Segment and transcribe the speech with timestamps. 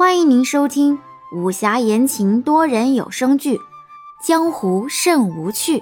[0.00, 0.98] 欢迎您收听
[1.30, 3.58] 武侠言情多人有声剧
[4.26, 5.78] 《江湖甚无趣》，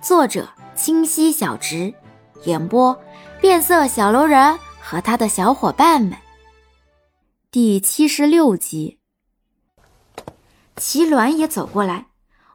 [0.00, 1.92] 作者：清溪小直，
[2.46, 2.98] 演播：
[3.42, 6.16] 变色小楼人和他的小伙伴们。
[7.50, 9.00] 第七十六集，
[10.76, 12.06] 齐鸾也走过来，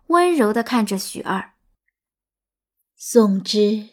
[0.07, 1.51] 温柔的看着许二。
[2.97, 3.89] 总之，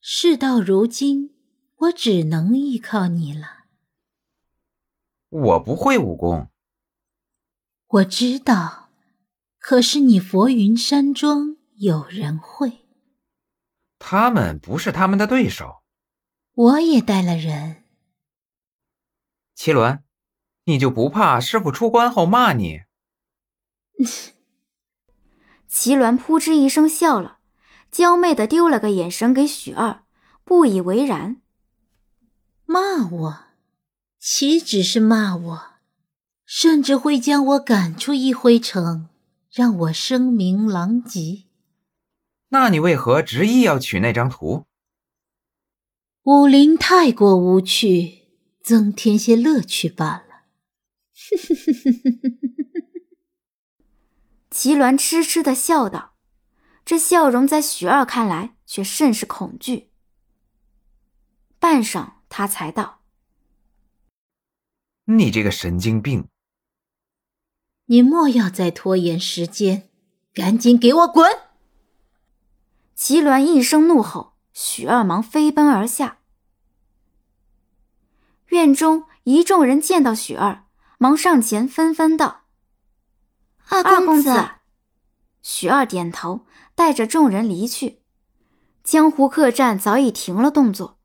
[0.00, 1.34] 事到如今，
[1.78, 3.59] 我只能依靠你了。
[5.30, 6.50] 我不会武功，
[7.86, 8.90] 我知道，
[9.58, 12.86] 可是你佛云山庄有人会。
[13.98, 15.82] 他们不是他们的对手。
[16.52, 17.84] 我也带了人。
[19.54, 20.00] 齐鸾，
[20.64, 22.82] 你就不怕师傅出关后骂你？
[25.68, 27.38] 齐鸾扑哧一声笑了，
[27.92, 30.02] 娇媚的丢了个眼神给许二，
[30.42, 31.40] 不以为然。
[32.64, 33.49] 骂我？
[34.22, 35.62] 岂止是骂我，
[36.44, 39.08] 甚至会将我赶出一辉城，
[39.50, 41.44] 让我声名狼藉。
[42.50, 44.66] 那你为何执意要取那张图？
[46.24, 48.26] 武林太过无趣，
[48.62, 50.42] 增添些乐趣罢了。
[54.50, 56.16] 齐鸾痴痴的笑道，
[56.84, 59.92] 这笑容在许二看来却甚是恐惧。
[61.58, 62.99] 半晌，他才道。
[65.16, 66.28] 你这个神经病！
[67.86, 69.88] 你莫要再拖延时间，
[70.32, 71.28] 赶紧给我滚！
[72.94, 76.18] 齐鸾一声怒吼，许二忙飞奔而下。
[78.50, 80.64] 院中一众人见到许二，
[80.98, 82.42] 忙上前纷纷道
[83.68, 84.30] ：“二公子。”
[85.42, 88.02] 许二点头，带着众人离去。
[88.84, 90.98] 江湖客栈早已停了动作。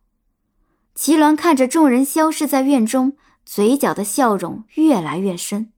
[0.94, 3.18] 齐鸾看着众人消失在院中。
[3.46, 5.72] 嘴角的笑容越来越深，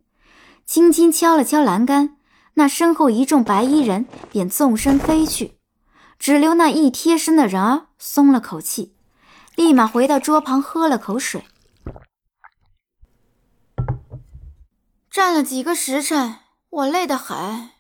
[0.66, 2.18] 轻轻敲了敲栏杆，
[2.54, 5.58] 那身后一众白衣人便纵身飞去，
[6.18, 8.96] 只留那一贴身的人儿松了口气，
[9.56, 11.44] 立马回到桌旁喝了口水。
[15.12, 16.36] 站了几个时辰，
[16.70, 17.72] 我累得很。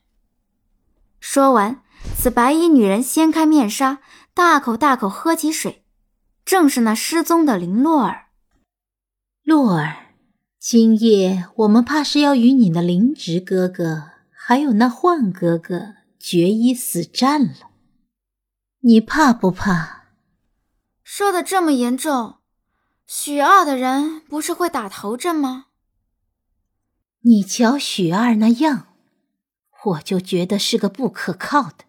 [1.19, 1.81] 说完，
[2.15, 3.99] 此白衣女人掀开面纱，
[4.33, 5.85] 大口大口喝起水，
[6.43, 8.26] 正是那失踪的林洛儿。
[9.47, 10.07] 洛儿，
[10.59, 17.71] 今夜我们怕是要与你的灵植哥哥，还有那幻哥哥决一死战了。
[18.81, 20.09] 你怕不怕？
[21.01, 22.39] 说的这么严重，
[23.05, 25.67] 许二的人不是会打头阵吗？
[27.21, 28.87] 你瞧许二那样，
[29.85, 31.85] 我就觉得是个不可靠的。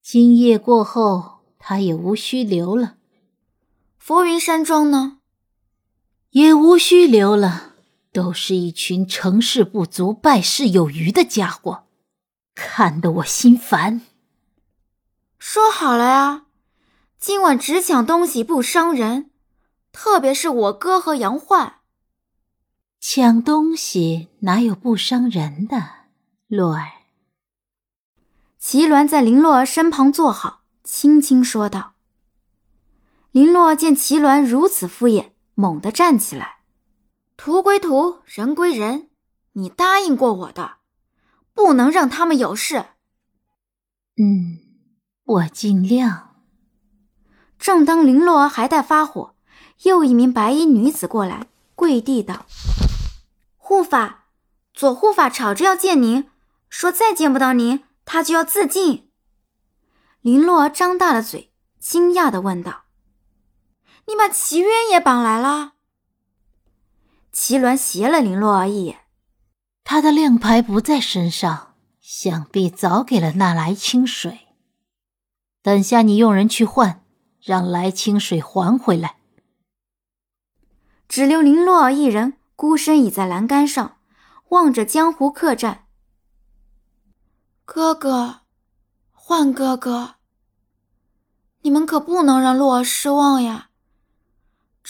[0.00, 2.94] 今夜过后，他也无需留了。
[3.96, 5.17] 浮云山庄呢？
[6.38, 7.74] 也无需留了，
[8.12, 11.88] 都是一群成事不足败事有余的家伙，
[12.54, 14.02] 看得我心烦。
[15.40, 16.44] 说好了呀，
[17.18, 19.30] 今晚只抢东西不伤人，
[19.90, 21.80] 特别是我哥和杨焕。
[23.00, 25.88] 抢东西哪有不伤人的？
[26.46, 26.86] 洛儿。
[28.60, 31.94] 齐鸾在林洛儿身旁坐好，轻轻说道。
[33.32, 35.30] 林洛儿见齐鸾如此敷衍。
[35.60, 36.58] 猛地站起来，
[37.36, 39.10] 图归图，人归人，
[39.54, 40.76] 你答应过我的，
[41.52, 42.84] 不能让他们有事。
[44.18, 44.60] 嗯，
[45.24, 46.36] 我尽量。
[47.58, 49.34] 正当林洛儿还在发火，
[49.82, 52.46] 又一名白衣女子过来，跪地道
[53.58, 54.26] ：“护法，
[54.72, 56.30] 左护法吵着要见您，
[56.68, 59.10] 说再见不到您，他就要自尽。”
[60.22, 62.84] 林洛儿张大了嘴，惊讶的问道。
[64.08, 65.74] 你把齐渊也绑来了？
[67.30, 69.02] 齐鸾斜了林洛儿一眼，
[69.84, 74.48] 他的令牌不在身上，想必早给了那来清水。
[75.60, 77.04] 等下你用人去换，
[77.42, 79.16] 让来清水还回来。
[81.06, 83.98] 只留林洛儿一人孤身倚在栏杆上，
[84.48, 85.84] 望着江湖客栈。
[87.66, 88.40] 哥哥，
[89.12, 90.14] 换哥哥，
[91.60, 93.67] 你们可不能让洛儿失望呀！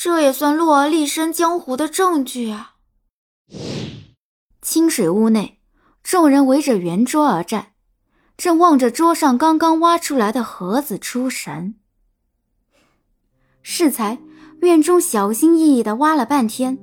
[0.00, 2.74] 这也算洛儿立身江湖的证据啊！
[4.62, 5.58] 清水屋内，
[6.04, 7.72] 众人围着圆桌而站，
[8.36, 11.74] 正望着桌上刚刚挖出来的盒子出神。
[13.60, 14.20] 适才
[14.60, 16.78] 院中小心翼翼地挖了半天，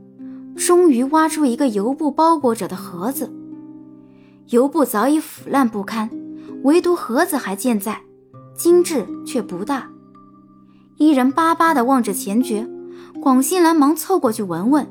[0.58, 3.34] 终于挖出一个油布包裹着的盒子。
[4.48, 6.10] 油布早已腐烂不堪，
[6.66, 8.02] 唯独盒子还健在，
[8.58, 9.90] 精致却不大。
[10.98, 12.68] 一人巴巴地望着前觉。
[13.22, 14.88] 广信兰忙凑过去闻闻，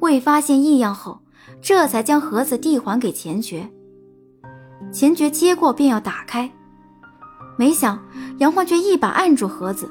[0.00, 1.20] 未发现异样后，
[1.60, 3.68] 这才将盒子递还给钱爵。
[4.92, 6.50] 钱爵接过便要打开，
[7.56, 7.98] 没想
[8.38, 9.90] 杨焕却一把按住盒子。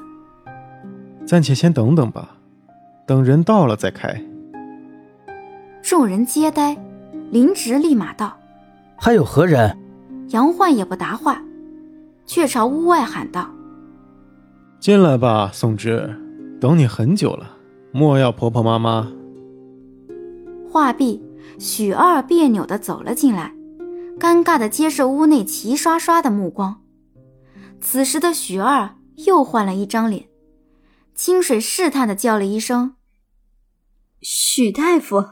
[1.26, 2.30] 暂且先等等吧，
[3.06, 4.22] 等人到了再开。
[5.82, 6.76] 众人皆呆，
[7.30, 8.36] 林直立马道
[8.96, 9.76] ：“还有何人？”
[10.30, 11.42] 杨焕也不答话，
[12.24, 13.50] 却朝屋外喊道
[14.78, 16.14] ：“进来吧，宋芝，
[16.60, 17.56] 等你很久了，
[17.90, 19.10] 莫要婆婆妈妈。”
[20.70, 21.22] 话毕，
[21.58, 23.54] 许二别扭的走了进来，
[24.18, 26.82] 尴尬的接受屋内齐刷刷的目光。
[27.80, 28.96] 此时的许二
[29.26, 30.28] 又换了一张脸，
[31.14, 32.96] 清水试探的叫了一声
[34.20, 35.30] ：“许大夫。”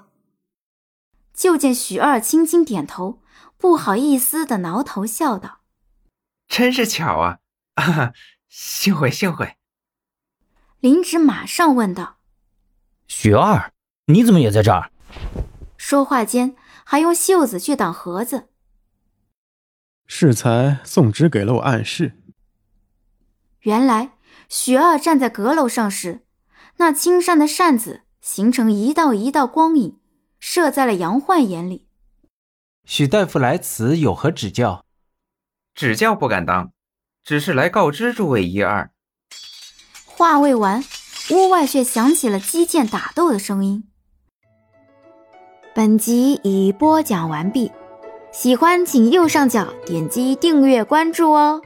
[1.35, 3.21] 就见许二轻轻点头，
[3.59, 5.61] 不好意思的挠头笑道
[6.49, 7.39] ：“真是巧啊，
[7.77, 8.13] 啊，
[8.49, 9.57] 幸会幸会。”
[10.81, 12.19] 林芷马上问道
[13.09, 13.73] ：“许二，
[14.07, 14.91] 你怎么也在这儿？”
[15.77, 18.49] 说话间还用袖子去挡盒子。
[20.07, 22.13] 适才宋芝给了我暗示。
[23.61, 24.13] 原来
[24.49, 26.25] 许二站在阁楼上时，
[26.77, 29.99] 那青扇的扇子形成一道一道光影。
[30.41, 31.89] 射在了杨焕眼里。
[32.85, 34.85] 许大夫来此有何指教？
[35.75, 36.73] 指教不敢当，
[37.25, 38.93] 只是来告知诸位一二。
[40.19, 40.83] 话未完，
[41.31, 43.85] 屋外却响起了击剑打斗的声音。
[45.77, 47.71] 本集已播讲完毕，
[48.33, 51.63] 喜欢请右上角点击订阅关注哦。